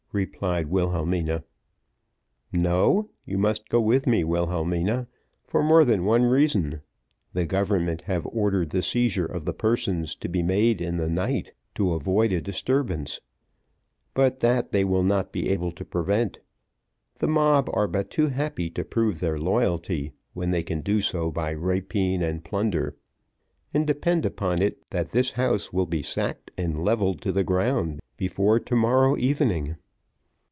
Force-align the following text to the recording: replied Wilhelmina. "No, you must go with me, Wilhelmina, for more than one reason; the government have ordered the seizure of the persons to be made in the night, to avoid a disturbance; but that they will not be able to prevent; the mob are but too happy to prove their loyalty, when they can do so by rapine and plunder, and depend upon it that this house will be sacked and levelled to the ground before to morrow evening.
replied 0.13 0.67
Wilhelmina. 0.67 1.41
"No, 2.51 3.11
you 3.25 3.37
must 3.37 3.69
go 3.69 3.79
with 3.79 4.05
me, 4.05 4.25
Wilhelmina, 4.25 5.07
for 5.45 5.63
more 5.63 5.85
than 5.85 6.03
one 6.03 6.23
reason; 6.23 6.81
the 7.31 7.45
government 7.45 8.01
have 8.01 8.27
ordered 8.27 8.71
the 8.71 8.81
seizure 8.83 9.25
of 9.25 9.45
the 9.45 9.53
persons 9.53 10.13
to 10.17 10.27
be 10.27 10.43
made 10.43 10.81
in 10.81 10.97
the 10.97 11.07
night, 11.09 11.53
to 11.75 11.93
avoid 11.93 12.33
a 12.33 12.41
disturbance; 12.41 13.21
but 14.13 14.41
that 14.41 14.73
they 14.73 14.83
will 14.83 15.01
not 15.03 15.31
be 15.31 15.47
able 15.47 15.71
to 15.71 15.85
prevent; 15.85 16.41
the 17.19 17.27
mob 17.29 17.69
are 17.71 17.87
but 17.87 18.11
too 18.11 18.27
happy 18.27 18.69
to 18.69 18.83
prove 18.83 19.21
their 19.21 19.37
loyalty, 19.37 20.11
when 20.33 20.51
they 20.51 20.61
can 20.61 20.81
do 20.81 20.99
so 20.99 21.31
by 21.31 21.53
rapine 21.53 22.21
and 22.21 22.43
plunder, 22.43 22.97
and 23.73 23.87
depend 23.87 24.25
upon 24.25 24.61
it 24.61 24.83
that 24.89 25.11
this 25.11 25.31
house 25.31 25.71
will 25.71 25.85
be 25.85 26.01
sacked 26.01 26.51
and 26.57 26.83
levelled 26.83 27.21
to 27.21 27.31
the 27.31 27.45
ground 27.45 28.01
before 28.17 28.59
to 28.59 28.75
morrow 28.75 29.15
evening. 29.15 29.77